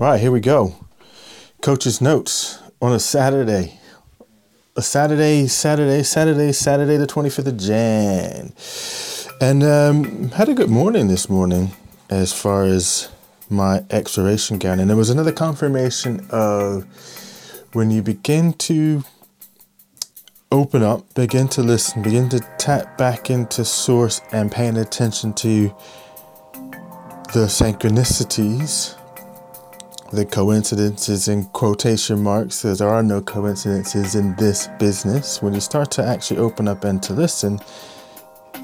Right, 0.00 0.20
here 0.20 0.30
we 0.30 0.38
go. 0.38 0.76
Coach's 1.60 2.00
notes 2.00 2.60
on 2.80 2.92
a 2.92 3.00
Saturday. 3.00 3.80
A 4.76 4.80
Saturday, 4.80 5.48
Saturday, 5.48 6.04
Saturday, 6.04 6.52
Saturday, 6.52 6.96
the 6.96 7.06
25th 7.08 7.48
of 7.48 7.56
Jan. 7.56 8.52
And 9.40 9.64
um, 9.64 10.28
had 10.30 10.48
a 10.48 10.54
good 10.54 10.70
morning 10.70 11.08
this 11.08 11.28
morning 11.28 11.72
as 12.10 12.32
far 12.32 12.62
as 12.62 13.08
my 13.50 13.84
exploration 13.90 14.58
gown. 14.58 14.78
And 14.78 14.88
there 14.88 14.96
was 14.96 15.10
another 15.10 15.32
confirmation 15.32 16.24
of 16.30 16.84
when 17.72 17.90
you 17.90 18.00
begin 18.00 18.52
to 18.52 19.02
open 20.52 20.84
up, 20.84 21.12
begin 21.14 21.48
to 21.48 21.62
listen, 21.64 22.02
begin 22.02 22.28
to 22.28 22.38
tap 22.58 22.96
back 22.98 23.30
into 23.30 23.64
source 23.64 24.20
and 24.30 24.52
paying 24.52 24.76
attention 24.76 25.32
to 25.34 25.74
the 27.34 27.46
synchronicities 27.48 28.94
the 30.12 30.24
coincidences 30.24 31.28
in 31.28 31.44
quotation 31.46 32.22
marks. 32.22 32.62
There 32.62 32.88
are 32.88 33.02
no 33.02 33.20
coincidences 33.20 34.14
in 34.14 34.34
this 34.36 34.68
business. 34.78 35.42
When 35.42 35.54
you 35.54 35.60
start 35.60 35.90
to 35.92 36.04
actually 36.04 36.40
open 36.40 36.66
up 36.66 36.84
and 36.84 37.02
to 37.02 37.12
listen, 37.12 37.58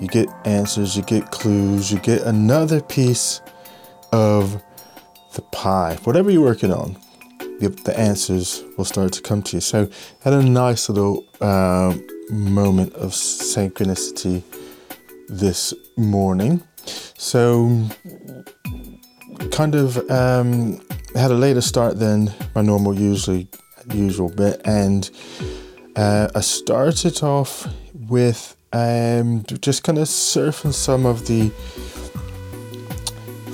you 0.00 0.08
get 0.08 0.28
answers, 0.44 0.96
you 0.96 1.02
get 1.02 1.30
clues, 1.30 1.92
you 1.92 1.98
get 1.98 2.22
another 2.22 2.80
piece 2.80 3.40
of 4.12 4.62
the 5.34 5.42
pie. 5.42 5.98
Whatever 6.04 6.30
you're 6.30 6.42
working 6.42 6.72
on, 6.72 6.96
the 7.60 7.94
answers 7.96 8.62
will 8.76 8.84
start 8.84 9.12
to 9.12 9.22
come 9.22 9.42
to 9.42 9.56
you. 9.56 9.60
So, 9.60 9.88
had 10.20 10.32
a 10.32 10.42
nice 10.42 10.88
little 10.88 11.24
uh, 11.40 11.96
moment 12.30 12.92
of 12.94 13.12
synchronicity 13.12 14.42
this 15.28 15.72
morning. 15.96 16.62
So, 17.16 17.88
kind 19.50 19.74
of 19.74 20.10
um, 20.10 20.80
had 21.14 21.30
a 21.30 21.34
later 21.34 21.60
start 21.60 21.98
than 21.98 22.32
my 22.54 22.62
normal 22.62 22.94
usually 22.94 23.48
usual 23.92 24.28
bit, 24.28 24.60
and 24.64 25.10
uh, 25.96 26.28
I 26.34 26.40
started 26.40 27.22
off 27.22 27.66
with 28.08 28.56
um, 28.72 29.44
just 29.60 29.84
kind 29.84 29.98
of 29.98 30.08
surfing 30.08 30.74
some 30.74 31.06
of 31.06 31.26
the 31.26 31.50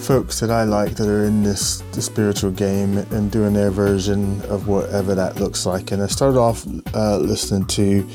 folks 0.01 0.41
that 0.41 0.51
I 0.51 0.65
like 0.65 0.95
that 0.97 1.07
are 1.07 1.25
in 1.25 1.43
this 1.43 1.83
the 1.93 2.01
spiritual 2.01 2.51
game 2.51 2.99
and 2.99 3.31
doing 3.31 3.53
their 3.53 3.71
version 3.71 4.41
of 4.43 4.67
whatever 4.67 5.15
that 5.15 5.37
looks 5.37 5.67
like. 5.67 5.93
And 5.93 6.03
I 6.03 6.07
started 6.07 6.39
off 6.39 6.67
uh, 6.95 7.19
listening 7.19 7.67
to 7.67 8.09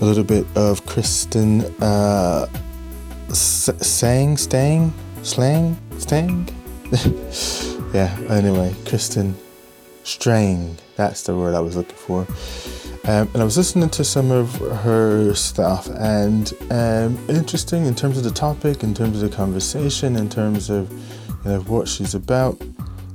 a 0.00 0.04
little 0.04 0.24
bit 0.24 0.46
of 0.54 0.86
Kristen 0.86 1.62
uh, 1.82 2.46
Sang, 3.32 4.36
Stang, 4.36 4.92
Slang, 5.22 5.76
Stang. 5.98 6.48
yeah, 7.92 8.18
anyway, 8.28 8.74
Kristen 8.86 9.34
Strang, 10.04 10.76
that's 10.96 11.22
the 11.22 11.36
word 11.36 11.54
I 11.54 11.60
was 11.60 11.76
looking 11.76 11.96
for. 11.96 12.26
Um, 13.04 13.28
and 13.32 13.36
I 13.36 13.44
was 13.44 13.56
listening 13.56 13.88
to 13.90 14.04
some 14.04 14.30
of 14.30 14.54
her 14.82 15.34
stuff, 15.34 15.88
and 15.88 16.52
um, 16.70 17.18
interesting 17.28 17.86
in 17.86 17.94
terms 17.94 18.18
of 18.18 18.24
the 18.24 18.30
topic, 18.30 18.82
in 18.82 18.92
terms 18.94 19.22
of 19.22 19.30
the 19.30 19.36
conversation, 19.36 20.16
in 20.16 20.28
terms 20.28 20.68
of 20.68 20.90
you 21.44 21.50
know, 21.50 21.60
what 21.60 21.88
she's 21.88 22.14
about, 22.14 22.60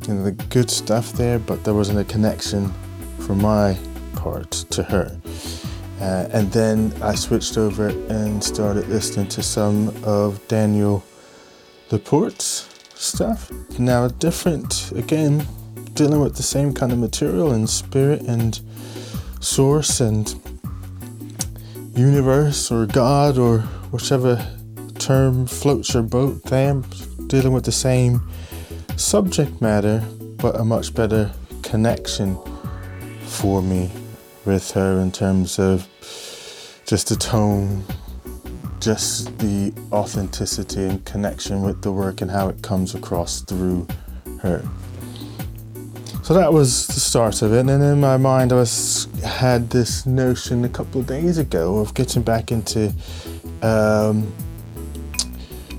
you 0.07 0.13
know, 0.13 0.23
the 0.23 0.31
good 0.31 0.69
stuff 0.69 1.13
there, 1.13 1.37
but 1.37 1.63
there 1.63 1.73
wasn't 1.73 1.99
a 1.99 2.03
connection 2.05 2.73
for 3.19 3.35
my 3.35 3.77
part 4.15 4.52
to 4.52 4.83
her. 4.83 5.19
Uh, 6.02 6.27
and 6.31 6.52
then 6.52 6.91
I 7.02 7.15
switched 7.15 7.58
over 7.58 7.89
and 8.09 8.43
started 8.43 8.87
listening 8.89 9.27
to 9.30 9.43
some 9.43 9.89
of 10.03 10.45
Danielle 10.47 11.03
LaPorte's 11.91 12.72
stuff. 12.95 13.52
Now, 13.80 14.08
different, 14.08 14.91
again, 14.91 15.45
dealing 15.94 16.22
with 16.22 16.36
the 16.36 16.44
same 16.44 16.73
kind 16.73 16.91
of 16.91 16.97
material 16.97 17.52
and 17.52 17.69
spirit 17.69 18.22
and 18.22 18.59
source 19.39 19.99
and 19.99 20.33
universe 21.95 22.71
or 22.71 22.86
God 22.86 23.37
or 23.37 23.59
whichever 23.92 24.45
term 24.98 25.45
floats 25.45 25.93
your 25.93 26.04
boat 26.04 26.43
there, 26.45 26.81
dealing 27.27 27.54
with 27.54 27.65
the 27.65 27.71
same 27.71 28.21
subject 28.95 29.61
matter, 29.61 30.04
but 30.37 30.55
a 30.60 30.64
much 30.64 30.93
better 30.93 31.31
connection 31.61 32.37
for 33.25 33.61
me 33.61 33.92
with 34.45 34.71
her 34.71 34.99
in 34.99 35.11
terms 35.11 35.60
of 35.60 35.87
just 36.86 37.10
the 37.10 37.15
tone, 37.15 37.83
just 38.83 39.38
the 39.39 39.73
authenticity 39.94 40.83
and 40.83 41.05
connection 41.05 41.61
with 41.61 41.82
the 41.82 41.92
work 41.92 42.20
and 42.20 42.30
how 42.30 42.49
it 42.49 42.61
comes 42.61 42.94
across 42.94 43.39
through 43.42 43.88
her. 44.42 44.61
So 46.21 46.33
that 46.33 46.52
was 46.52 46.88
the 46.88 46.99
start 46.99 47.42
of 47.42 47.54
it, 47.54 47.60
and 47.60 47.70
in 47.70 47.99
my 47.99 48.17
mind, 48.17 48.52
I 48.52 48.55
was 48.55 49.08
had 49.23 49.70
this 49.70 50.05
notion 50.05 50.64
a 50.66 50.70
couple 50.70 51.02
of 51.02 51.08
days 51.08 51.38
ago 51.38 51.80
of 51.80 51.93
getting 51.93 52.23
back 52.23 52.52
into 52.52 52.93
um, 53.61 54.32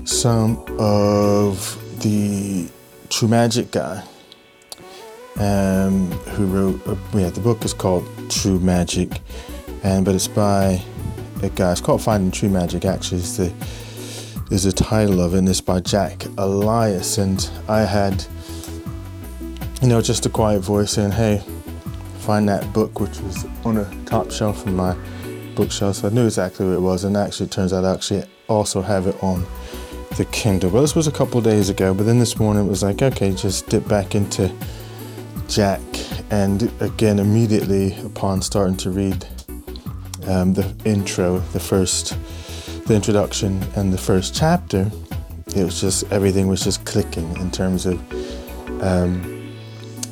some 0.03 0.63
of 0.79 1.81
the 2.01 2.69
True 3.09 3.27
Magic 3.27 3.71
guy 3.71 4.03
um, 5.37 6.11
who 6.35 6.45
wrote. 6.45 6.87
Uh, 6.87 6.95
yeah, 7.13 7.29
the 7.29 7.41
book 7.41 7.65
is 7.65 7.73
called 7.73 8.07
True 8.29 8.59
Magic, 8.59 9.19
and 9.83 10.05
but 10.05 10.13
it's 10.15 10.27
by 10.27 10.81
a 11.45 11.49
guy. 11.49 11.71
It's 11.71 11.81
called 11.81 12.01
Finding 12.01 12.31
True 12.31 12.49
Magic. 12.49 12.85
Actually, 12.85 13.19
is 13.19 13.37
the 13.37 13.53
is 14.51 14.63
the 14.63 14.71
title 14.71 15.21
of 15.21 15.33
it. 15.33 15.39
And 15.39 15.49
it's 15.49 15.61
by 15.61 15.79
Jack 15.79 16.25
Elias. 16.37 17.17
And 17.17 17.49
I 17.67 17.81
had, 17.81 18.25
you 19.81 19.87
know, 19.87 20.01
just 20.01 20.25
a 20.25 20.29
quiet 20.29 20.59
voice 20.59 20.91
saying, 20.91 21.11
"Hey, 21.11 21.43
find 22.19 22.49
that 22.49 22.73
book," 22.73 22.99
which 22.99 23.19
was 23.21 23.45
on 23.63 23.77
a 23.77 24.05
top 24.05 24.31
shelf 24.31 24.65
in 24.67 24.75
my 24.75 24.95
bookshelf. 25.55 25.97
So 25.97 26.07
I 26.09 26.11
knew 26.11 26.25
exactly 26.25 26.65
what 26.65 26.73
it 26.73 26.81
was. 26.81 27.03
And 27.03 27.15
actually, 27.15 27.47
it 27.47 27.51
turns 27.51 27.73
out 27.73 27.85
I 27.85 27.93
actually 27.93 28.23
also 28.47 28.81
have 28.81 29.07
it 29.07 29.15
on 29.23 29.45
the 30.17 30.25
Kindle. 30.25 30.69
Well, 30.69 30.81
this 30.81 30.95
was 30.95 31.07
a 31.07 31.11
couple 31.11 31.41
days 31.41 31.69
ago. 31.69 31.93
But 31.93 32.05
then 32.05 32.19
this 32.19 32.37
morning 32.39 32.65
it 32.65 32.69
was 32.69 32.83
like, 32.83 33.01
okay, 33.01 33.33
just 33.33 33.67
dip 33.67 33.87
back 33.87 34.15
into 34.15 34.51
Jack. 35.47 35.81
And 36.31 36.71
again, 36.81 37.19
immediately 37.19 37.95
upon 38.03 38.41
starting 38.41 38.77
to 38.77 38.89
read 38.89 39.27
um, 40.27 40.53
the 40.53 40.73
intro, 40.85 41.39
the 41.53 41.59
first, 41.59 42.17
the 42.87 42.95
introduction, 42.95 43.61
and 43.75 43.93
the 43.93 43.97
first 43.97 44.35
chapter, 44.35 44.91
it 45.55 45.63
was 45.63 45.79
just 45.79 46.11
everything 46.11 46.47
was 46.47 46.63
just 46.63 46.85
clicking 46.85 47.35
in 47.37 47.51
terms 47.51 47.85
of 47.85 47.97
um, 48.83 49.53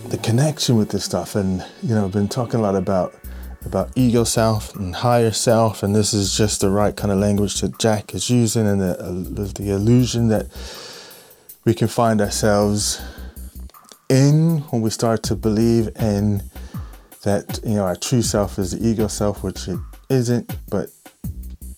the 0.10 0.18
connection 0.20 0.78
with 0.78 0.90
this 0.90 1.04
stuff. 1.04 1.36
And 1.36 1.66
you 1.82 1.96
know, 1.96 2.06
I've 2.06 2.12
been 2.12 2.28
talking 2.28 2.60
a 2.60 2.64
lot 2.64 2.76
about 2.76 3.14
about 3.66 3.90
ego 3.96 4.24
self 4.24 4.76
and 4.76 4.94
higher 4.96 5.32
self, 5.32 5.84
and 5.84 5.96
this 5.96 6.14
is 6.14 6.36
just 6.36 6.62
the 6.62 6.70
right 6.70 6.96
kind 6.96 7.12
of 7.12 7.20
language 7.20 7.62
that 7.62 7.80
Jack 7.80 8.14
is 8.14 8.30
using, 8.30 8.68
and 8.68 8.82
the, 8.82 9.00
uh, 9.00 9.12
the 9.56 9.72
illusion 9.72 10.28
that 10.28 10.48
we 11.66 11.74
can 11.74 11.88
find 11.88 12.22
ourselves 12.22 13.02
in 14.10 14.60
when 14.70 14.82
we 14.82 14.90
start 14.90 15.24
to 15.24 15.36
believe 15.36 15.90
in 15.96 16.44
that 17.24 17.60
you 17.66 17.76
know 17.76 17.84
our 17.84 17.96
true 17.96 18.22
self 18.22 18.60
is 18.60 18.72
the 18.72 18.88
ego 18.88 19.08
self, 19.08 19.44
which 19.44 19.68
it 19.68 19.80
isn't, 20.10 20.56
but 20.70 20.90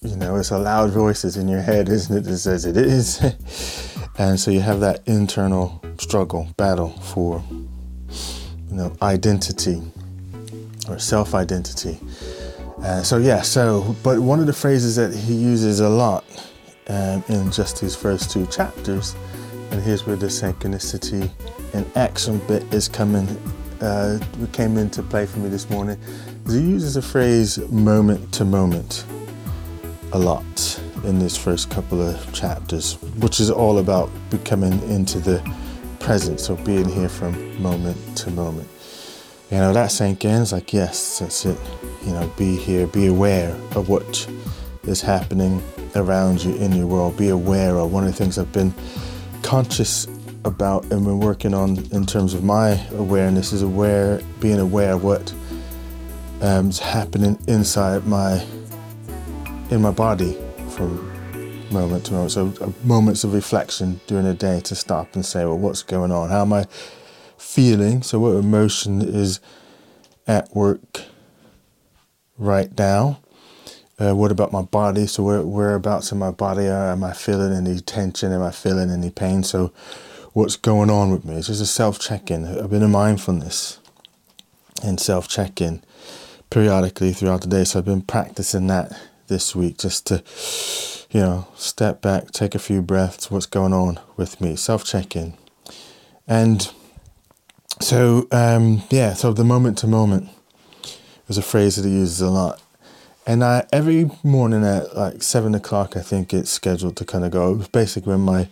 you 0.02 0.16
know, 0.16 0.36
it's 0.36 0.52
a 0.52 0.58
loud 0.58 0.92
voices 0.92 1.38
in 1.38 1.48
your 1.48 1.62
head, 1.62 1.90
isn't 1.98 2.16
it, 2.16 2.24
that 2.24 2.38
says 2.38 2.66
it 2.66 2.78
is. 2.78 3.20
and 4.18 4.40
so 4.40 4.52
you 4.52 4.62
have 4.62 4.80
that 4.80 5.08
internal 5.08 5.82
struggle, 5.98 6.48
battle 6.58 6.90
for, 6.90 7.44
you 7.50 8.76
know, 8.76 8.96
identity 9.02 9.82
or 10.88 11.00
self 11.00 11.34
identity. 11.34 12.00
Uh, 12.82 13.02
so, 13.02 13.18
yeah, 13.18 13.42
so, 13.42 13.96
but 14.04 14.20
one 14.20 14.40
of 14.40 14.46
the 14.46 14.54
phrases 14.54 14.96
that 14.96 15.14
he 15.14 15.34
uses 15.34 15.80
a 15.80 15.90
lot 15.90 16.24
um, 16.88 17.24
in 17.30 17.52
just 17.52 17.82
these 17.82 17.96
first 17.96 18.30
two 18.30 18.46
chapters, 18.48 19.16
and 19.72 19.82
here's 19.82 20.06
where 20.06 20.16
the 20.16 20.28
synchronicity 20.28 21.30
and 21.74 21.86
action 21.96 22.40
bit 22.48 22.62
is 22.72 22.88
coming, 22.88 23.28
uh, 23.82 24.20
came 24.54 24.78
into 24.78 25.02
play 25.02 25.26
for 25.26 25.40
me 25.40 25.50
this 25.50 25.70
morning 25.70 26.00
he 26.48 26.60
uses 26.60 26.94
the 26.94 27.02
phrase 27.02 27.58
moment 27.72 28.32
to 28.34 28.46
moment 28.46 29.06
a 30.14 30.20
lot 30.20 30.82
in 31.04 31.20
this 31.20 31.36
first 31.38 31.70
couple 31.70 32.02
of 32.02 32.34
chapters, 32.34 32.94
which 33.20 33.40
is 33.40 33.50
all 33.50 33.80
about 33.80 34.10
becoming 34.30 34.74
into 34.90 35.20
the 35.20 35.42
present, 36.00 36.40
so 36.40 36.56
being 36.58 36.88
here 36.88 37.10
from 37.10 37.62
moment 37.62 37.98
to 38.18 38.30
moment. 38.32 38.68
You 39.52 39.58
know, 39.58 39.74
that 39.74 39.92
sank 39.92 40.26
in. 40.26 40.42
It's 40.42 40.52
like, 40.52 40.74
yes, 40.74 41.20
that's 41.20 41.46
it. 41.46 41.58
You 42.06 42.14
know, 42.14 42.32
be 42.38 42.56
here, 42.56 42.88
be 42.88 43.08
aware 43.08 43.52
of 43.76 43.90
what 43.90 44.28
is 44.84 45.02
happening 45.02 45.64
around 45.96 46.44
you 46.44 46.56
in 46.56 46.74
your 46.74 46.88
world. 46.88 47.18
Be 47.18 47.30
aware 47.30 47.78
of 47.78 47.92
one 47.92 48.04
of 48.06 48.12
the 48.12 48.18
things 48.18 48.38
I've 48.38 48.52
been 48.52 48.74
conscious 49.42 50.08
about 50.44 50.84
and 50.92 51.04
been 51.04 51.20
working 51.20 51.54
on 51.54 51.78
in 51.92 52.06
terms 52.06 52.34
of 52.34 52.44
my 52.44 52.84
awareness 52.92 53.52
is 53.52 53.64
aware, 53.64 54.22
being 54.40 54.60
aware 54.60 54.94
of 54.94 55.04
what 55.04 55.34
um, 56.46 56.72
happening 56.72 57.38
inside 57.48 58.06
my 58.06 58.46
in 59.72 59.82
my 59.82 59.92
body 59.92 60.38
from 60.70 61.12
moment 61.72 62.06
to 62.06 62.14
moment. 62.14 62.32
So 62.32 62.54
uh, 62.62 62.72
moments 62.84 63.24
of 63.24 63.34
reflection 63.34 64.00
during 64.08 64.26
the 64.26 64.34
day 64.34 64.60
to 64.62 64.76
stop 64.76 65.16
and 65.16 65.26
say, 65.26 65.44
well, 65.46 65.58
what's 65.58 65.82
going 65.82 66.12
on? 66.12 66.30
How 66.30 66.42
am 66.42 66.54
I 66.54 66.66
feeling. 67.46 68.02
So, 68.04 68.20
what 68.20 68.36
emotion 68.36 69.02
is 69.02 69.40
at 70.28 70.54
work 70.56 71.02
right 72.38 72.76
now? 72.78 73.20
Uh, 73.98 74.14
what 74.14 74.32
about 74.32 74.52
my 74.52 74.62
body? 74.62 75.08
So, 75.08 75.24
where, 75.24 75.42
whereabouts 75.42 76.12
in 76.12 76.20
my 76.20 76.32
body 76.32 76.68
are, 76.68 76.92
am 76.92 77.04
I 77.04 77.14
feeling 77.14 77.54
any 77.54 77.80
tension? 77.80 78.32
Am 78.32 78.42
I 78.42 78.52
feeling 78.52 78.90
any 78.90 79.10
pain? 79.10 79.44
So, 79.44 79.72
what's 80.34 80.58
going 80.58 80.90
on 80.90 81.12
with 81.12 81.24
me? 81.24 81.36
It's 81.36 81.48
just 81.48 81.62
a 81.62 81.66
self 81.66 82.00
check 82.00 82.30
in, 82.30 82.46
a 82.46 82.68
bit 82.68 82.82
of 82.82 82.90
mindfulness 82.90 83.80
and 84.84 85.00
self 85.00 85.28
check 85.28 85.62
in 85.62 85.82
periodically 86.50 87.14
throughout 87.14 87.42
the 87.42 87.48
day. 87.48 87.64
So, 87.64 87.80
I've 87.80 87.86
been 87.86 88.02
practicing 88.02 88.68
that 88.68 88.92
this 89.28 89.56
week 89.56 89.78
just 89.78 90.08
to, 90.08 90.24
you 91.12 91.22
know, 91.22 91.48
step 91.56 92.02
back, 92.02 92.32
take 92.32 92.56
a 92.56 92.60
few 92.60 92.82
breaths. 92.82 93.32
What's 93.32 93.46
going 93.46 93.74
on 93.74 94.00
with 94.18 94.40
me? 94.42 94.56
Self 94.56 94.84
check 94.86 95.16
in. 95.16 95.34
And 96.28 96.72
so, 97.82 98.28
um, 98.32 98.84
yeah, 98.90 99.14
so 99.14 99.34
the 99.34 99.44
moment 99.44 99.78
to 99.80 99.88
moment 99.88 100.30
is 101.28 101.38
a 101.38 101.42
phrase 101.42 101.76
that 101.76 101.88
he 101.88 101.94
uses 101.94 102.22
a 102.22 102.30
lot. 102.30 102.62
And 103.28 103.44
I 103.44 103.66
every 103.74 104.10
morning 104.24 104.64
at 104.64 104.96
like 104.96 105.24
seven 105.24 105.56
o'clock, 105.56 105.98
I 105.98 106.02
think 106.02 106.34
it's 106.34 106.52
scheduled 106.52 106.96
to 106.98 107.06
kind 107.06 107.26
of 107.26 107.32
go. 107.32 107.56
Basically 107.72 108.12
when 108.12 108.22
my 108.22 108.50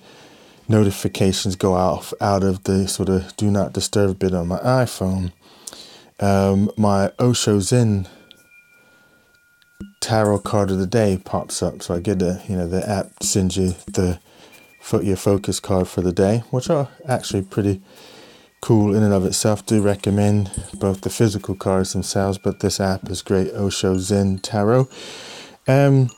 notifications 0.67 1.55
go 1.55 1.75
out 1.75 2.11
out 2.19 2.43
of 2.43 2.63
the 2.63 2.87
sort 2.87 3.09
of 3.09 3.35
do 3.37 3.51
not 3.51 3.73
disturb 3.73 4.17
bit 4.19 4.33
on 4.33 4.47
my 4.47 4.57
iPhone. 4.59 5.31
Um, 6.23 6.71
my 6.77 7.11
Osho 7.19 7.59
Zen 7.59 8.07
tarot 9.99 10.39
card 10.39 10.71
of 10.71 10.79
the 10.79 10.87
day 10.87 11.19
pops 11.21 11.61
up, 11.61 11.83
so 11.83 11.95
I 11.95 11.99
get 11.99 12.21
a 12.21 12.41
you 12.47 12.55
know 12.55 12.65
the 12.65 12.89
app 12.89 13.21
sends 13.21 13.57
you 13.57 13.75
the 13.87 14.19
your 15.01 15.17
focus 15.17 15.59
card 15.59 15.89
for 15.89 15.99
the 15.99 16.13
day, 16.13 16.43
which 16.49 16.69
are 16.69 16.87
actually 17.05 17.41
pretty 17.41 17.81
cool 18.61 18.95
in 18.95 19.03
and 19.03 19.13
of 19.13 19.25
itself. 19.25 19.65
Do 19.65 19.81
recommend 19.81 20.49
both 20.73 21.01
the 21.01 21.09
physical 21.09 21.55
cards 21.55 21.91
themselves, 21.91 22.37
but 22.37 22.61
this 22.61 22.79
app 22.79 23.09
is 23.09 23.21
great. 23.21 23.49
Osho 23.51 23.97
Zen 23.97 24.39
Tarot. 24.39 24.87
Um, 25.67 26.09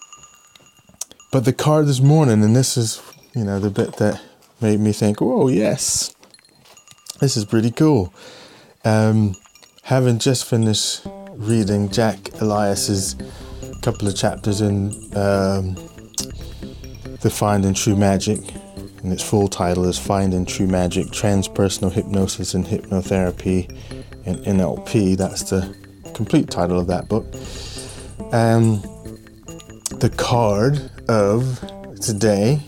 but 1.32 1.46
the 1.46 1.54
card 1.54 1.88
this 1.88 2.00
morning, 2.00 2.44
and 2.44 2.56
this 2.56 2.78
is 2.78 3.02
you 3.34 3.44
know 3.44 3.58
the 3.58 3.72
bit 3.72 3.96
that 3.98 4.22
made 4.62 4.80
me 4.80 4.92
think, 4.92 5.20
oh 5.20 5.48
yes, 5.48 6.16
this 7.22 7.36
is 7.36 7.46
pretty 7.46 7.72
cool. 7.72 8.14
Um, 8.84 9.36
having 9.86 10.18
just 10.18 10.46
finished 10.46 11.06
reading 11.34 11.88
Jack 11.90 12.18
Elias's 12.42 13.16
couple 13.84 14.08
of 14.08 14.16
chapters 14.16 14.62
in 14.62 14.88
um, 15.16 15.76
the 17.22 17.32
Finding 17.32 17.76
True 17.76 17.96
Magic 17.96 18.40
and 19.04 19.14
its 19.14 19.22
full 19.22 19.48
title 19.48 19.86
is 19.86 20.00
Finding 20.00 20.44
True 20.44 20.66
Magic 20.66 21.06
Transpersonal 21.08 21.92
Hypnosis 21.92 22.56
and 22.56 22.66
Hypnotherapy 22.66 23.70
in 24.26 24.38
NLP. 24.38 25.18
That's 25.18 25.52
the 25.52 25.78
complete 26.16 26.50
title 26.50 26.80
of 26.80 26.88
that 26.88 27.08
book. 27.08 27.32
The 30.00 30.10
card 30.18 30.90
of 31.08 31.60
today 32.02 32.60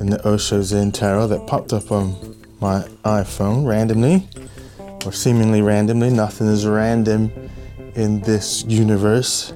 in 0.00 0.08
the 0.08 0.26
Osho 0.26 0.62
Zen 0.62 0.92
Tarot 0.92 1.26
that 1.26 1.46
popped 1.46 1.74
up 1.74 1.92
on 1.92 2.36
my 2.58 2.80
iPhone 3.04 3.66
randomly, 3.66 4.26
or 5.06 5.12
seemingly 5.12 5.62
randomly. 5.62 6.10
Nothing 6.10 6.48
is 6.48 6.66
random 6.66 7.30
in 7.94 8.20
this 8.20 8.64
universe, 8.64 9.52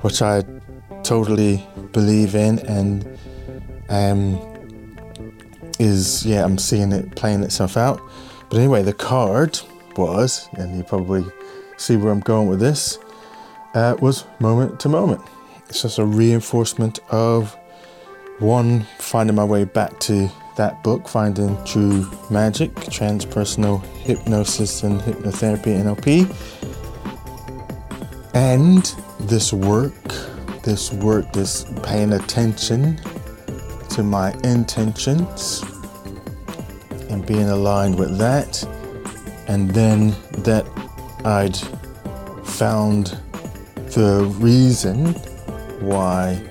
which 0.00 0.22
I 0.22 0.42
totally 1.02 1.64
believe 1.92 2.34
in 2.34 2.58
and 2.60 3.18
um, 3.88 4.40
is 5.78 6.24
yeah, 6.24 6.44
I'm 6.44 6.58
seeing 6.58 6.92
it 6.92 7.14
playing 7.14 7.42
itself 7.42 7.76
out. 7.76 8.00
But 8.48 8.58
anyway, 8.58 8.82
the 8.82 8.92
card 8.92 9.60
was, 9.96 10.48
and 10.54 10.76
you 10.76 10.84
probably 10.84 11.24
see 11.76 11.96
where 11.96 12.12
I'm 12.12 12.20
going 12.20 12.48
with 12.48 12.60
this, 12.60 12.98
uh, 13.74 13.96
was 14.00 14.24
moment 14.40 14.80
to 14.80 14.88
moment. 14.88 15.22
It's 15.68 15.82
just 15.82 15.98
a 15.98 16.04
reinforcement 16.04 16.98
of 17.10 17.56
one, 18.38 18.86
finding 18.98 19.36
my 19.36 19.44
way 19.44 19.64
back 19.64 19.98
to 20.00 20.30
that 20.56 20.82
book, 20.82 21.08
Finding 21.08 21.62
True 21.64 22.10
Magic, 22.30 22.74
Transpersonal 22.74 23.84
Hypnosis 24.02 24.82
and 24.82 25.00
Hypnotherapy, 25.00 25.82
NLP. 25.82 26.28
And 28.34 28.84
this 29.28 29.52
work, 29.52 29.94
this 30.62 30.92
work, 30.92 31.32
this 31.32 31.64
paying 31.82 32.12
attention 32.12 32.96
to 33.90 34.02
my 34.02 34.32
intentions 34.44 35.62
and 37.10 37.26
being 37.26 37.48
aligned 37.48 37.98
with 37.98 38.18
that. 38.18 38.62
And 39.48 39.70
then 39.70 40.14
that 40.44 40.66
I'd 41.24 41.56
found 42.46 43.18
the 43.94 44.32
reason 44.38 45.14
why 45.80 46.42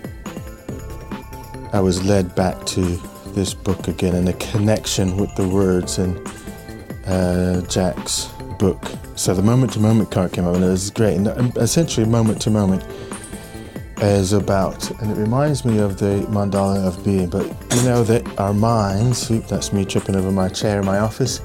I 1.74 1.80
was 1.80 2.04
led 2.04 2.36
back 2.36 2.66
to 2.68 3.02
this 3.34 3.54
book 3.54 3.88
again 3.88 4.16
and 4.16 4.30
a 4.30 4.34
connection 4.34 5.18
with 5.18 5.34
the 5.36 5.48
words 5.48 5.98
in 5.98 6.18
uh, 7.08 7.62
Jack's 7.68 8.28
book. 8.60 8.84
So 9.16 9.34
the 9.34 9.42
moment 9.42 9.74
to 9.74 9.80
moment 9.80 10.12
card 10.12 10.34
came 10.34 10.46
up 10.46 10.56
and 10.56 10.64
it 10.64 10.68
was 10.68 10.90
great. 10.90 11.16
And 11.16 11.58
essentially, 11.58 12.06
moment 12.06 12.42
to 12.44 12.50
moment 12.50 12.84
is 13.98 14.34
about, 14.34 14.90
and 15.02 15.12
it 15.12 15.16
reminds 15.16 15.64
me 15.64 15.78
of 15.78 16.00
the 16.00 16.26
mandala 16.30 16.88
of 16.88 17.04
being, 17.04 17.30
but 17.30 17.46
you 17.76 17.84
know 17.84 18.04
that 18.04 18.40
our 18.40 18.54
minds, 18.54 19.28
that's 19.48 19.72
me 19.72 19.86
tripping 19.86 20.16
over 20.16 20.32
my 20.32 20.50
chair 20.50 20.80
in 20.80 20.86
my 20.86 21.00
office. 21.00 21.42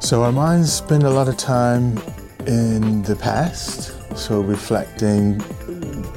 So 0.00 0.22
our 0.22 0.32
minds 0.32 0.72
spend 0.72 1.04
a 1.04 1.10
lot 1.10 1.28
of 1.28 1.36
time 1.36 1.98
in 2.46 3.02
the 3.02 3.16
past, 3.16 3.94
so 4.16 4.40
reflecting, 4.40 5.38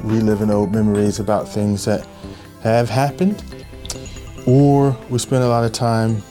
reliving 0.02 0.50
old 0.50 0.72
memories 0.74 1.20
about 1.20 1.48
things 1.48 1.84
that 1.86 2.06
have 2.62 2.90
happened, 2.90 3.42
or 4.46 4.96
we 5.10 5.18
spend 5.18 5.44
a 5.44 5.48
lot 5.48 5.64
of 5.64 5.72
time 5.72 6.22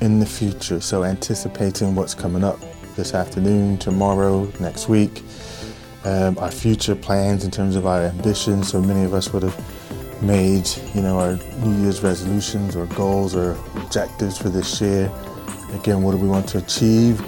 in 0.00 0.20
the 0.20 0.26
future, 0.26 0.80
so 0.80 1.04
anticipating 1.04 1.94
what's 1.94 2.14
coming 2.14 2.44
up 2.44 2.58
this 2.94 3.14
afternoon, 3.14 3.78
tomorrow, 3.78 4.50
next 4.60 4.88
week 4.88 5.22
um, 6.06 6.38
our 6.38 6.52
future 6.52 6.94
plans 6.94 7.44
in 7.44 7.50
terms 7.50 7.74
of 7.74 7.84
our 7.84 8.02
ambitions. 8.02 8.68
So 8.68 8.80
many 8.80 9.04
of 9.04 9.12
us 9.12 9.32
would 9.32 9.42
have 9.42 10.22
made, 10.22 10.68
you 10.94 11.02
know, 11.02 11.18
our 11.18 11.36
New 11.58 11.82
Year's 11.82 12.02
resolutions 12.02 12.76
or 12.76 12.86
goals 12.86 13.34
or 13.34 13.58
objectives 13.74 14.38
for 14.38 14.48
this 14.48 14.80
year. 14.80 15.10
Again, 15.74 16.02
what 16.02 16.12
do 16.12 16.18
we 16.18 16.28
want 16.28 16.48
to 16.50 16.58
achieve 16.58 17.20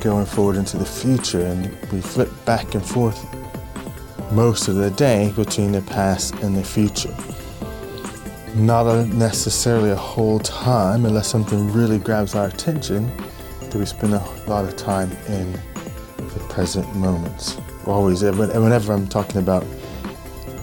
going 0.00 0.26
forward 0.26 0.56
into 0.56 0.76
the 0.76 0.84
future? 0.84 1.42
And 1.42 1.66
we 1.92 2.00
flip 2.00 2.28
back 2.44 2.74
and 2.74 2.84
forth 2.84 3.24
most 4.32 4.66
of 4.66 4.74
the 4.74 4.90
day 4.90 5.32
between 5.36 5.70
the 5.70 5.82
past 5.82 6.34
and 6.42 6.56
the 6.56 6.64
future. 6.64 7.14
Not 8.54 8.86
a, 8.86 9.04
necessarily 9.06 9.90
a 9.90 9.96
whole 9.96 10.38
time, 10.38 11.06
unless 11.06 11.28
something 11.28 11.72
really 11.72 11.98
grabs 11.98 12.34
our 12.36 12.46
attention, 12.46 13.10
do 13.70 13.80
we 13.80 13.86
spend 13.86 14.14
a 14.14 14.24
lot 14.46 14.64
of 14.64 14.76
time 14.76 15.10
in 15.28 15.52
the 15.52 16.46
present 16.48 16.94
moments. 16.94 17.56
Always, 17.86 18.22
whenever 18.22 18.92
I'm 18.92 19.08
talking 19.08 19.38
about 19.38 19.64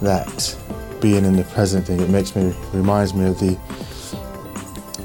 that 0.02 0.58
being 1.02 1.26
in 1.26 1.36
the 1.36 1.44
present 1.44 1.86
thing, 1.86 2.00
it 2.00 2.10
makes 2.10 2.36
me, 2.36 2.54
reminds 2.74 3.14
me 3.14 3.26
of 3.26 3.40
the, 3.40 3.58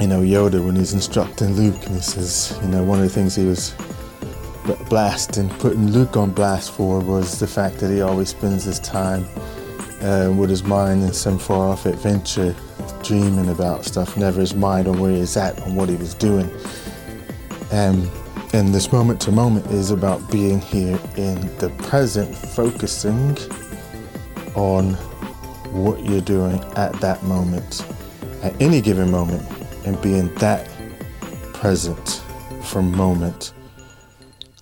you 0.01 0.07
know, 0.07 0.21
Yoda 0.21 0.65
when 0.65 0.77
he's 0.77 0.93
instructing 0.93 1.55
Luke 1.55 1.85
and 1.87 1.97
he 1.97 2.01
says, 2.01 2.59
you 2.63 2.69
know, 2.69 2.85
one 2.85 2.99
of 2.99 3.05
the 3.05 3.11
things 3.11 3.35
he 3.35 3.45
was 3.45 3.75
blasting, 4.89 5.49
putting 5.49 5.91
Luke 5.91 6.17
on 6.17 6.31
blast 6.31 6.73
for 6.73 7.01
was 7.01 7.39
the 7.39 7.47
fact 7.47 7.79
that 7.79 7.91
he 7.91 8.01
always 8.01 8.29
spends 8.29 8.65
his 8.65 8.79
time 8.81 9.27
uh, 10.03 10.33
with 10.37 10.51
his 10.51 10.63
mind 10.63 11.03
in 11.03 11.13
some 11.13 11.39
far 11.39 11.69
off 11.69 11.87
adventure, 11.87 12.55
dreaming 13.03 13.49
about 13.49 13.85
stuff, 13.85 14.17
never 14.17 14.41
his 14.41 14.55
mind 14.55 14.89
on 14.89 14.99
where 14.99 15.13
he's 15.13 15.37
at, 15.37 15.61
on 15.63 15.75
what 15.75 15.89
he 15.89 15.97
was 15.97 16.15
doing. 16.15 16.51
Um, 17.73 18.11
and 18.53 18.75
this 18.75 18.93
moment 18.93 19.21
to 19.23 19.33
moment 19.33 19.67
is 19.67 19.91
about 19.91 20.31
being 20.31 20.61
here 20.61 20.99
in 21.17 21.41
the 21.59 21.73
present, 21.79 22.35
focusing 22.35 23.37
on 24.55 24.95
what 25.73 26.05
you're 26.05 26.21
doing 26.21 26.59
at 26.77 26.93
that 27.01 27.23
moment, 27.25 27.85
at 28.43 28.61
any 28.63 28.81
given 28.81 29.11
moment, 29.11 29.47
and 29.85 30.01
being 30.01 30.35
that 30.37 30.69
present 31.53 32.23
from 32.63 32.91
moment 32.93 33.53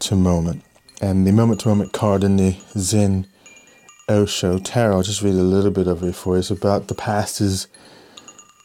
to 0.00 0.16
moment. 0.16 0.62
And 1.00 1.26
the 1.26 1.32
moment 1.32 1.60
to 1.60 1.68
moment 1.68 1.92
card 1.92 2.24
in 2.24 2.36
the 2.36 2.56
Zen 2.76 3.26
Osho 4.08 4.58
Tarot, 4.58 4.96
I'll 4.96 5.02
just 5.02 5.22
read 5.22 5.34
a 5.34 5.42
little 5.42 5.70
bit 5.70 5.86
of 5.86 6.02
it 6.02 6.14
for 6.14 6.34
you. 6.34 6.40
It's 6.40 6.50
about 6.50 6.88
the 6.88 6.94
past 6.94 7.40
is 7.40 7.68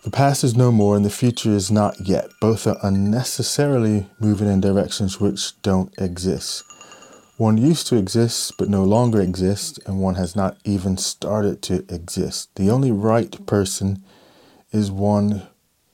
the 0.09 0.17
past 0.17 0.43
is 0.43 0.57
no 0.57 0.71
more 0.71 0.95
and 0.95 1.05
the 1.05 1.09
future 1.11 1.51
is 1.51 1.69
not 1.69 2.07
yet. 2.07 2.31
Both 2.41 2.65
are 2.65 2.79
unnecessarily 2.81 4.07
moving 4.19 4.47
in 4.47 4.59
directions 4.59 5.19
which 5.19 5.61
don't 5.61 5.93
exist. 5.99 6.63
One 7.37 7.59
used 7.59 7.85
to 7.87 7.95
exist 7.95 8.57
but 8.57 8.69
no 8.69 8.83
longer 8.83 9.21
exists, 9.21 9.77
and 9.85 10.01
one 10.01 10.15
has 10.15 10.35
not 10.35 10.57
even 10.65 10.97
started 10.97 11.61
to 11.63 11.85
exist. 11.93 12.49
The 12.55 12.71
only 12.71 12.91
right 12.91 13.45
person 13.45 14.03
is 14.71 14.89
one 14.89 15.43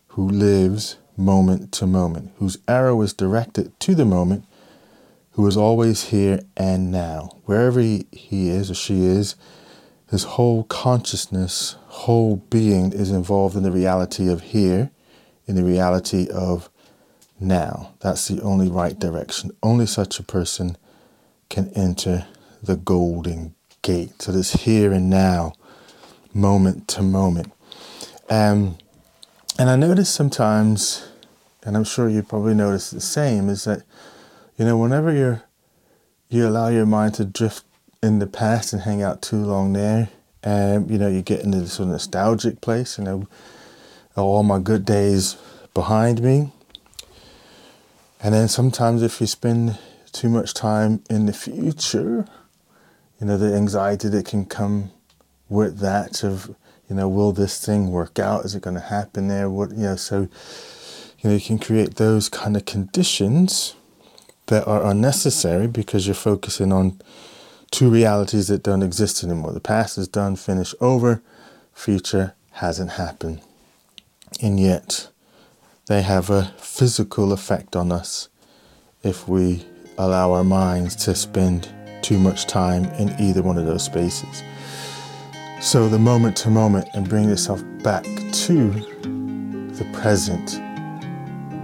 who 0.08 0.30
lives 0.30 0.96
moment 1.18 1.74
to 1.74 1.86
moment, 1.86 2.32
whose 2.38 2.58
arrow 2.70 3.02
is 3.02 3.12
directed 3.12 3.78
to 3.82 3.96
the 3.96 4.06
moment, 4.06 4.46
who 5.32 5.46
is 5.46 5.58
always 5.58 6.06
here 6.06 6.40
and 6.56 6.90
now. 6.90 7.42
Wherever 7.44 7.82
he, 7.82 8.08
is 8.32 8.72
or 8.72 8.76
she 8.76 9.04
is, 9.04 9.36
his 10.10 10.24
whole 10.24 10.64
consciousness, 10.64 11.76
whole 11.96 12.36
being 12.36 12.92
is 12.92 13.10
involved 13.10 13.56
in 13.56 13.64
the 13.64 13.72
reality 13.72 14.28
of 14.28 14.42
here, 14.42 14.92
in 15.48 15.56
the 15.56 15.64
reality 15.64 16.28
of 16.30 16.70
now. 17.40 17.94
That's 18.02 18.28
the 18.28 18.42
only 18.42 18.70
right 18.70 19.00
direction. 19.00 19.52
Only 19.64 19.86
such 19.86 20.20
a 20.20 20.24
person 20.24 20.78
can 21.50 21.70
enter 21.70 22.28
the 22.62 22.76
golden 22.76 23.56
gate. 23.82 24.22
So 24.22 24.32
this 24.32 24.54
here 24.54 24.92
and 24.92 25.10
now, 25.10 25.54
moment 26.34 26.88
to 26.90 27.02
moment. 27.02 27.54
Um, 28.30 28.78
and 29.58 29.70
I 29.70 29.78
notice 29.78 30.10
sometimes, 30.10 31.08
and 31.64 31.78
I'm 31.78 31.86
sure 31.86 32.10
you 32.10 32.24
probably 32.24 32.56
notice 32.56 32.92
the 32.92 33.00
same, 33.00 33.48
is 33.48 33.64
that, 33.64 33.84
you 34.58 34.66
know, 34.66 34.78
whenever 34.78 35.14
you're, 35.14 35.44
you 36.30 36.46
allow 36.46 36.68
your 36.68 36.86
mind 36.86 37.14
to 37.16 37.26
drift 37.26 37.64
in 38.04 38.20
the 38.20 38.28
past 38.28 38.74
and 38.74 38.82
hang 38.82 39.02
out 39.02 39.22
too 39.22 39.38
long 39.38 39.72
there, 39.74 40.10
um, 40.46 40.90
you 40.90 40.98
know, 41.00 41.08
you 41.08 41.22
get 41.24 41.42
into 41.42 41.60
this 41.60 41.74
sort 41.74 41.88
of 41.88 41.94
nostalgic 41.94 42.62
place, 42.62 42.98
you 42.98 43.04
know, 43.04 43.28
all 44.16 44.44
my 44.44 44.60
good 44.60 44.86
days 44.86 45.38
behind 45.74 46.22
me. 46.22 46.52
And 48.22 48.34
then 48.34 48.48
sometimes 48.48 49.02
if 49.02 49.20
you 49.20 49.28
spend 49.28 49.78
too 50.12 50.30
much 50.30 50.54
time 50.54 51.04
in 51.10 51.26
the 51.26 51.34
future, 51.34 52.26
you 53.20 53.28
know, 53.28 53.38
the 53.38 53.56
anxiety 53.56 54.08
that 54.10 54.26
can 54.26 54.46
come 54.46 54.92
with 55.50 55.80
that 55.80 56.24
of, 56.24 56.56
you 56.90 56.96
know, 56.96 57.10
will 57.10 57.32
this 57.32 57.64
thing 57.64 57.92
work 57.92 58.20
out? 58.20 58.46
Is 58.46 58.56
it 58.56 58.62
going 58.62 58.76
to 58.76 58.82
happen 58.82 59.28
there? 59.28 59.50
What, 59.50 59.72
you 59.72 59.84
know, 59.84 59.96
so, 59.96 60.22
you 61.20 61.30
know, 61.30 61.34
you 61.34 61.42
can 61.42 61.60
create 61.60 61.96
those 61.96 62.30
kind 62.30 62.56
of 62.56 62.66
conditions 62.66 63.76
that 64.48 64.68
are 64.68 64.86
unnecessary 64.86 65.68
because 65.68 66.06
you're 66.06 66.14
focusing 66.14 66.72
on 66.72 67.02
two 67.76 67.90
realities 67.90 68.48
that 68.48 68.64
don't 68.64 68.82
exist 68.82 69.22
anymore. 69.22 69.52
The 69.52 69.60
past 69.60 69.98
is 69.98 70.08
done, 70.08 70.38
finished, 70.38 70.76
over, 70.80 71.22
future 71.74 72.34
hasn't 72.52 72.92
happened. 72.92 73.42
And 74.42 74.58
yet, 74.58 75.10
they 75.88 76.02
have 76.02 76.30
a 76.30 76.54
physical 76.58 77.34
effect 77.34 77.76
on 77.76 77.92
us 77.92 78.30
if 79.04 79.28
we 79.28 79.66
allow 79.98 80.32
our 80.32 80.46
minds 80.46 80.96
to 81.04 81.14
spend 81.16 81.68
too 82.02 82.18
much 82.18 82.46
time 82.46 82.86
in 82.94 83.14
either 83.20 83.44
one 83.44 83.58
of 83.58 83.66
those 83.66 83.84
spaces. 83.84 84.42
So, 85.60 85.90
the 85.90 86.00
moment 86.00 86.38
to 86.38 86.50
moment 86.50 86.88
and 86.94 87.10
bring 87.10 87.28
yourself 87.28 87.62
back 87.84 88.06
to 88.06 88.70
the 88.72 89.90
present 89.92 90.62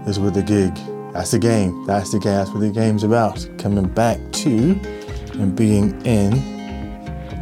is 0.10 0.20
with 0.20 0.34
the 0.34 0.44
gig. 0.44 0.75
That's 1.13 1.32
the 1.32 1.39
game. 1.39 1.86
That's 1.86 2.12
the 2.12 2.20
game. 2.20 2.34
That's 2.34 2.50
what 2.50 2.60
the 2.60 2.70
game's 2.70 3.06
about. 3.06 3.48
Coming 3.58 3.88
back 3.88 4.20
to 4.34 5.00
and 5.33 5.55
being 5.55 6.00
in 6.05 6.31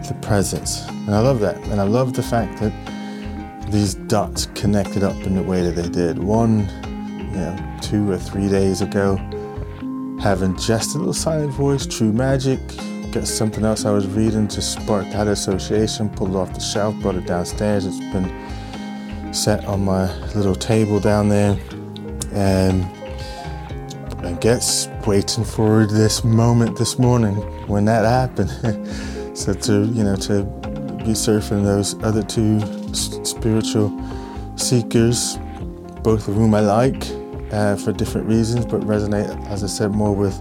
the 0.08 0.18
presence. 0.22 0.88
And 0.88 1.12
I 1.12 1.20
love 1.20 1.40
that. 1.40 1.58
And 1.68 1.80
I 1.80 1.84
love 1.84 2.14
the 2.14 2.24
fact 2.24 2.60
that 2.62 2.74
these 3.72 3.96
dots 3.96 4.48
connected 4.56 5.04
up 5.04 5.16
in 5.24 5.36
the 5.36 5.44
way 5.44 5.62
that 5.62 5.76
they 5.76 5.90
did. 5.90 6.18
One, 6.20 6.68
you 7.18 7.24
know, 7.32 7.78
two 7.82 8.10
or 8.10 8.18
three 8.18 8.50
days 8.50 8.82
ago, 8.82 9.18
having 10.22 10.58
just 10.58 10.96
a 10.96 10.98
little 10.98 11.14
silent 11.14 11.54
voice, 11.54 11.86
true 11.86 12.12
magic. 12.12 12.60
Got 13.12 13.28
something 13.28 13.64
else 13.64 13.86
I 13.86 13.92
was 13.92 14.08
reading 14.08 14.48
to 14.50 14.62
spark 14.62 15.06
that 15.12 15.28
association, 15.28 16.10
pulled 16.10 16.32
it 16.32 16.36
off 16.36 16.54
the 16.54 16.60
shelf, 16.60 16.96
brought 16.96 17.16
it 17.16 17.26
downstairs. 17.26 17.86
It's 17.86 17.98
been 17.98 19.34
set 19.34 19.66
on 19.66 19.86
my 19.86 20.14
little 20.36 20.56
table 20.56 21.00
down 21.00 21.30
there. 21.30 21.58
And 22.34 22.84
guess 24.40 24.88
waiting 25.06 25.44
for 25.44 25.86
this 25.86 26.24
moment 26.24 26.78
this 26.78 26.98
morning 26.98 27.36
when 27.68 27.86
that 27.86 28.06
happened. 28.06 28.50
so 29.38 29.54
to, 29.54 29.86
you 29.88 30.04
know, 30.04 30.16
to 30.16 30.44
be 31.04 31.12
surfing 31.12 31.64
those 31.64 32.02
other 32.04 32.24
two 32.24 32.60
spiritual 32.94 33.92
seekers, 34.56 35.38
both 36.04 36.28
of 36.28 36.36
whom 36.36 36.54
I 36.54 36.62
like 36.62 37.04
uh, 37.52 37.76
for 37.76 37.92
different 37.92 38.28
reasons, 38.28 38.66
but 38.66 38.82
resonate, 38.82 39.30
as 39.48 39.64
I 39.64 39.68
said, 39.68 39.92
more 39.92 40.16
with 40.16 40.40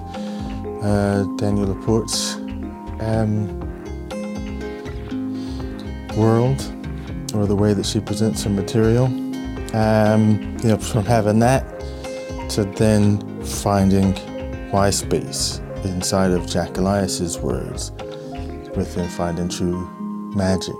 uh, 0.82 1.24
Danielle 1.36 1.74
LaPorte's 1.74 2.34
um, 3.00 3.58
world 6.16 6.60
or 7.34 7.46
the 7.46 7.56
way 7.56 7.74
that 7.74 7.84
she 7.84 7.98
presents 7.98 8.44
her 8.44 8.50
material. 8.50 9.06
Um, 9.74 10.56
you 10.62 10.68
know, 10.68 10.78
from 10.78 11.04
having 11.04 11.40
that 11.40 11.64
to 12.50 12.64
then 12.64 13.27
finding 13.48 14.14
my 14.70 14.90
space 14.90 15.60
inside 15.84 16.30
of 16.30 16.46
Jack 16.46 16.76
Elias's 16.76 17.38
words 17.38 17.92
within 18.76 19.08
finding 19.08 19.48
true 19.48 19.88
magic. 20.34 20.76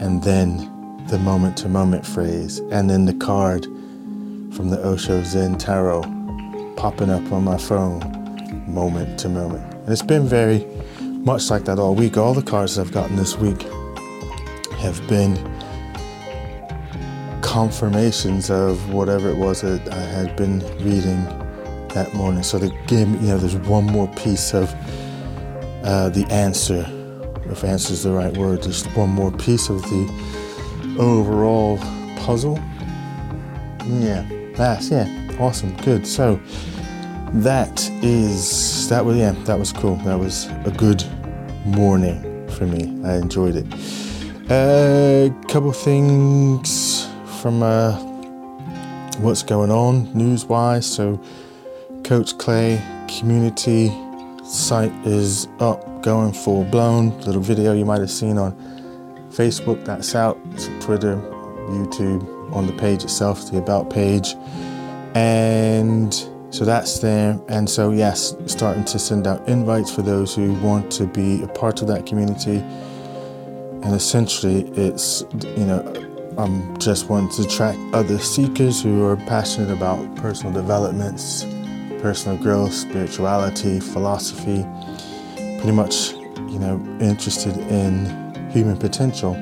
And 0.00 0.22
then 0.22 0.66
the 1.08 1.18
moment 1.18 1.56
to 1.58 1.68
moment 1.68 2.06
phrase, 2.06 2.58
and 2.70 2.88
then 2.88 3.04
the 3.04 3.14
card 3.14 3.64
from 4.54 4.70
the 4.70 4.80
Osho 4.84 5.22
Zen 5.22 5.58
Tarot 5.58 6.02
popping 6.76 7.10
up 7.10 7.32
on 7.32 7.44
my 7.44 7.58
phone 7.58 8.00
moment 8.66 9.18
to 9.20 9.28
moment. 9.28 9.74
And 9.74 9.88
it's 9.88 10.02
been 10.02 10.26
very 10.26 10.66
much 11.00 11.50
like 11.50 11.64
that 11.66 11.78
all 11.78 11.94
week. 11.94 12.16
All 12.16 12.34
the 12.34 12.42
cards 12.42 12.78
I've 12.78 12.92
gotten 12.92 13.16
this 13.16 13.36
week 13.36 13.62
have 14.78 15.06
been 15.08 15.36
confirmations 17.42 18.50
of 18.50 18.92
whatever 18.92 19.28
it 19.28 19.36
was 19.36 19.60
that 19.62 19.88
I 19.92 20.00
had 20.00 20.36
been 20.36 20.60
reading 20.84 21.39
that 21.94 22.14
morning. 22.14 22.42
So 22.42 22.58
the 22.58 22.70
game, 22.86 23.14
you 23.14 23.28
know, 23.28 23.38
there's 23.38 23.56
one 23.56 23.84
more 23.84 24.08
piece 24.08 24.54
of 24.54 24.72
uh, 25.84 26.10
the 26.10 26.26
answer, 26.30 26.86
if 27.46 27.64
answer 27.64 27.92
is 27.92 28.04
the 28.04 28.12
right 28.12 28.36
word, 28.36 28.62
just 28.62 28.86
one 28.96 29.10
more 29.10 29.32
piece 29.32 29.68
of 29.68 29.82
the 29.82 30.96
overall 30.98 31.78
puzzle. 32.18 32.58
Yeah, 33.86 34.26
that's 34.54 34.90
yeah, 34.90 35.08
awesome, 35.38 35.76
good. 35.78 36.06
So 36.06 36.40
that 37.32 37.88
is 38.02 38.88
that 38.88 39.04
was 39.04 39.16
yeah, 39.16 39.32
that 39.44 39.58
was 39.58 39.72
cool. 39.72 39.96
That 39.96 40.18
was 40.18 40.46
a 40.64 40.74
good 40.76 41.04
morning 41.64 42.48
for 42.50 42.66
me. 42.66 43.00
I 43.06 43.16
enjoyed 43.16 43.56
it. 43.56 43.66
A 44.50 45.28
uh, 45.28 45.46
couple 45.46 45.72
things 45.72 47.08
from 47.40 47.62
uh, 47.62 47.92
what's 49.20 49.42
going 49.42 49.70
on 49.70 50.12
news 50.12 50.44
wise. 50.44 50.86
So 50.86 51.20
Coach 52.10 52.36
Clay 52.38 52.82
community 53.06 53.88
site 54.44 54.90
is 55.06 55.46
up, 55.60 56.02
going 56.02 56.32
full 56.32 56.64
blown. 56.64 57.16
Little 57.20 57.40
video 57.40 57.72
you 57.72 57.84
might 57.84 58.00
have 58.00 58.10
seen 58.10 58.36
on 58.36 58.50
Facebook 59.30 59.84
that's 59.84 60.16
out, 60.16 60.36
Twitter, 60.80 61.18
YouTube, 61.68 62.52
on 62.52 62.66
the 62.66 62.72
page 62.72 63.04
itself, 63.04 63.48
the 63.52 63.58
About 63.58 63.90
page. 63.90 64.34
And 65.14 66.12
so 66.50 66.64
that's 66.64 66.98
there. 66.98 67.40
And 67.48 67.70
so, 67.70 67.92
yes, 67.92 68.34
starting 68.46 68.84
to 68.86 68.98
send 68.98 69.28
out 69.28 69.48
invites 69.48 69.94
for 69.94 70.02
those 70.02 70.34
who 70.34 70.54
want 70.54 70.90
to 70.94 71.06
be 71.06 71.44
a 71.44 71.46
part 71.46 71.80
of 71.80 71.86
that 71.86 72.06
community. 72.06 72.56
And 73.84 73.94
essentially, 73.94 74.62
it's, 74.70 75.22
you 75.44 75.64
know, 75.64 76.34
I'm 76.36 76.76
just 76.78 77.08
wanting 77.08 77.30
to 77.36 77.42
attract 77.42 77.78
other 77.94 78.18
seekers 78.18 78.82
who 78.82 79.04
are 79.04 79.14
passionate 79.14 79.70
about 79.70 80.16
personal 80.16 80.52
developments 80.52 81.46
personal 82.00 82.36
growth, 82.38 82.72
spirituality, 82.72 83.80
philosophy, 83.80 84.66
pretty 85.58 85.72
much, 85.72 86.12
you 86.48 86.58
know, 86.58 86.80
interested 87.00 87.56
in 87.56 88.50
human 88.50 88.76
potential 88.76 89.34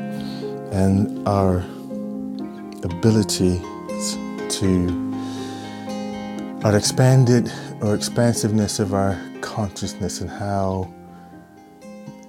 and 0.73 1.27
our 1.27 1.59
ability 2.85 3.61
to 4.49 5.09
our 6.65 6.77
expanded 6.77 7.51
or 7.81 7.95
expansiveness 7.95 8.81
of 8.81 8.93
our 8.93 9.19
consciousness 9.41 10.21
and 10.21 10.29
how 10.29 10.93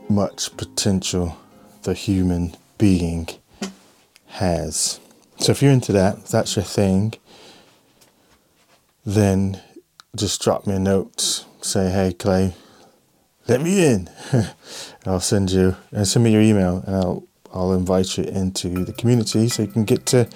much 0.07 0.55
potential 0.57 1.37
the 1.83 1.93
human 1.93 2.55
being 2.77 3.27
has. 4.27 4.99
So 5.37 5.51
if 5.51 5.61
you're 5.61 5.71
into 5.71 5.91
that, 5.93 6.17
if 6.19 6.27
that's 6.27 6.55
your 6.55 6.65
thing, 6.65 7.13
then 9.05 9.61
just 10.15 10.41
drop 10.41 10.65
me 10.65 10.75
a 10.75 10.79
note, 10.79 11.45
say, 11.61 11.89
hey, 11.91 12.13
Clay, 12.13 12.53
let 13.47 13.61
me 13.61 13.85
in. 13.85 14.09
I'll 15.05 15.19
send 15.19 15.51
you, 15.51 15.75
and 15.91 16.07
send 16.07 16.25
me 16.25 16.31
your 16.31 16.41
email, 16.41 16.83
and 16.85 16.95
I'll, 16.95 17.23
I'll 17.53 17.73
invite 17.73 18.17
you 18.17 18.23
into 18.23 18.85
the 18.85 18.93
community 18.93 19.47
so 19.49 19.63
you 19.63 19.67
can 19.67 19.85
get 19.85 20.05
to 20.07 20.27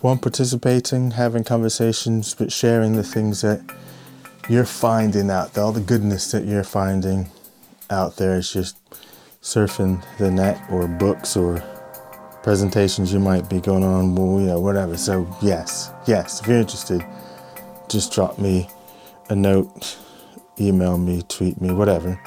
one, 0.00 0.18
participating, 0.18 1.12
having 1.12 1.44
conversations, 1.44 2.34
but 2.34 2.52
sharing 2.52 2.96
the 2.96 3.04
things 3.04 3.40
that 3.42 3.62
you're 4.48 4.64
finding 4.64 5.30
out 5.30 5.56
all 5.56 5.70
the 5.70 5.80
goodness 5.80 6.32
that 6.32 6.44
you're 6.44 6.64
finding 6.64 7.30
out 7.90 8.16
there 8.16 8.36
is 8.36 8.52
just 8.52 8.76
surfing 9.40 10.02
the 10.18 10.30
net 10.30 10.60
or 10.70 10.88
books 10.88 11.36
or 11.36 11.62
presentations 12.42 13.12
you 13.12 13.20
might 13.20 13.48
be 13.48 13.60
going 13.60 13.84
on, 13.84 14.14
well, 14.14 14.40
you 14.40 14.46
know, 14.46 14.60
whatever. 14.60 14.96
So, 14.96 15.28
yes, 15.40 15.92
yes, 16.06 16.40
if 16.40 16.48
you're 16.48 16.58
interested, 16.58 17.04
just 17.88 18.12
drop 18.12 18.38
me 18.38 18.68
a 19.28 19.34
note, 19.34 19.98
email 20.60 20.98
me, 20.98 21.22
tweet 21.28 21.60
me, 21.60 21.72
whatever. 21.72 22.20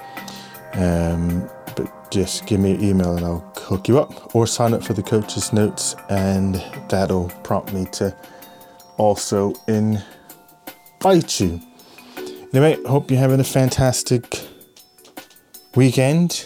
Um, 0.74 1.50
but 1.76 2.12
just 2.12 2.46
give 2.46 2.60
me 2.60 2.76
an 2.76 2.84
email 2.84 3.16
and 3.16 3.26
I'll 3.26 3.54
hook 3.58 3.88
you 3.88 4.00
up 4.00 4.36
or 4.36 4.48
sign 4.48 4.74
up 4.74 4.84
for 4.84 4.94
the 4.94 5.04
coach's 5.04 5.54
notes, 5.54 5.96
and 6.10 6.56
that'll 6.90 7.30
prompt 7.44 7.74
me 7.74 7.86
to 7.94 8.16
also 8.98 9.54
invite 9.68 11.40
you. 11.40 11.62
Anyway, 12.54 12.82
hope 12.84 13.12
you're 13.12 13.20
having 13.20 13.40
a 13.40 13.44
fantastic 13.44 14.42
weekend. 15.76 16.46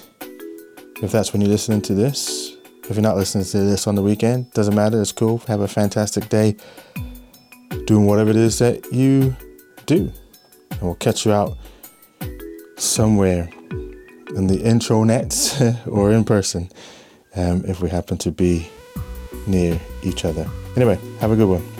If 1.02 1.12
that's 1.12 1.32
when 1.32 1.42
you're 1.42 1.52
listening 1.52 1.82
to 1.84 1.94
this, 1.94 2.56
if 2.90 2.96
you're 2.96 3.04
not 3.04 3.16
listening 3.16 3.46
to 3.46 3.60
this 3.60 3.86
on 3.86 3.96
the 3.96 4.02
weekend, 4.02 4.52
doesn't 4.54 4.74
matter, 4.74 5.00
it's 5.00 5.12
cool. 5.12 5.38
Have 5.48 5.62
a 5.62 5.68
fantastic 5.68 6.28
day 6.30 6.56
doing 7.86 8.06
whatever 8.06 8.32
it 8.32 8.36
is 8.36 8.60
that 8.60 8.92
you 8.92 9.36
do. 9.86 10.12
And 10.80 10.84
we'll 10.84 10.96
catch 10.96 11.26
you 11.26 11.34
out 11.34 11.58
somewhere 12.78 13.50
in 14.36 14.48
the 14.48 14.62
intro 14.64 15.04
nets 15.04 15.62
or 15.88 16.12
in 16.12 16.24
person 16.24 16.70
um, 17.36 17.64
if 17.66 17.82
we 17.82 17.90
happen 17.90 18.18
to 18.20 18.32
be 18.32 18.70
near 19.48 19.80
each 20.04 20.26
other. 20.26 20.48
Anyway, 20.76 20.98
have 21.20 21.32
a 21.32 21.36
good 21.36 21.50
one. 21.50 21.79